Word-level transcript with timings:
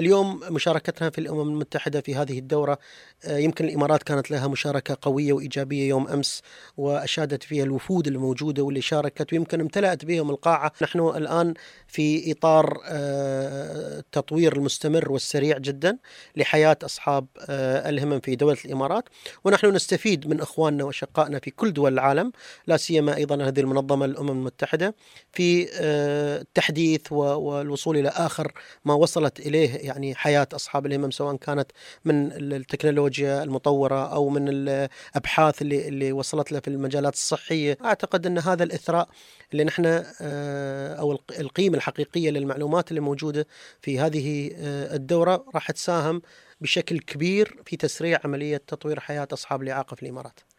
اليوم 0.00 0.40
مشاركتنا 0.50 1.10
في 1.10 1.18
الأمم 1.18 1.40
المتحدة 1.40 2.00
في 2.00 2.14
هذه 2.14 2.38
الدورة 2.38 2.78
آه، 3.24 3.38
يمكن 3.38 3.64
الإمارات 3.64 4.02
كانت 4.02 4.30
لها 4.30 4.48
مشاركة 4.48 4.96
قوية 5.02 5.32
وإيجابية 5.32 5.88
يوم 5.88 6.08
أمس 6.08 6.42
وأشادت 6.76 7.42
فيها 7.42 7.64
الوفود 7.64 8.06
الموجودة 8.06 8.62
واللي 8.62 8.80
شاركت 8.80 9.32
ويمكن 9.32 9.60
امتلأت 9.60 10.04
بهم 10.04 10.30
القاعة، 10.30 10.72
نحن 10.82 11.00
الآن 11.00 11.54
في 11.88 12.32
إطار 12.32 12.80
آه، 12.84 13.98
التطوير 13.98 14.56
المستمر 14.56 15.12
والسريع 15.12 15.58
جدا 15.58 15.98
لحياة 16.36 16.76
أصحاب 16.84 17.26
آه، 17.48 17.88
الهمم 17.88 18.20
في 18.20 18.36
دولة 18.36 18.58
الإمارات. 18.64 19.04
ونحن 19.44 19.66
نستفيد 19.66 20.26
من 20.28 20.40
إخواننا 20.40 20.84
واشقائنا 20.84 21.38
في 21.38 21.50
كل 21.50 21.72
دول 21.72 21.92
العالم 21.92 22.32
لا 22.66 22.76
سيما 22.76 23.16
أيضا 23.16 23.44
هذه 23.44 23.60
المنظمة 23.60 24.04
الأمم 24.04 24.30
المتحدة 24.30 24.94
في 25.32 25.68
التحديث 25.80 27.12
والوصول 27.12 27.96
إلى 27.96 28.08
آخر 28.08 28.52
ما 28.84 28.94
وصلت 28.94 29.40
إليه 29.40 29.83
يعني 29.84 30.14
حياة 30.14 30.48
أصحاب 30.52 30.86
الهمم 30.86 31.10
سواء 31.10 31.36
كانت 31.36 31.70
من 32.04 32.32
التكنولوجيا 32.32 33.42
المطورة 33.42 34.12
أو 34.14 34.28
من 34.28 34.48
الأبحاث 34.48 35.62
اللي 35.62 35.88
اللي 35.88 36.12
وصلت 36.12 36.52
له 36.52 36.60
في 36.60 36.68
المجالات 36.68 37.14
الصحية، 37.14 37.78
أعتقد 37.84 38.26
أن 38.26 38.38
هذا 38.38 38.64
الإثراء 38.64 39.08
اللي 39.52 39.64
نحن 39.64 40.04
آه، 40.20 40.94
أو 40.94 41.18
القيمة 41.40 41.76
الحقيقية 41.76 42.30
للمعلومات 42.30 42.90
اللي 42.90 43.00
موجودة 43.00 43.46
في 43.80 43.98
هذه 43.98 44.50
آه، 44.56 44.94
الدورة 44.96 45.44
راح 45.54 45.70
تساهم 45.70 46.22
بشكل 46.60 46.98
كبير 46.98 47.62
في 47.66 47.76
تسريع 47.76 48.20
عملية 48.24 48.56
تطوير 48.56 49.00
حياة 49.00 49.28
أصحاب 49.32 49.62
الإعاقة 49.62 49.94
في 49.94 50.02
الإمارات. 50.02 50.40